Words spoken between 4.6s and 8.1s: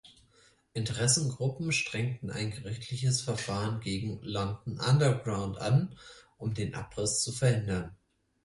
Underground an, um den Abriss zu verhindern.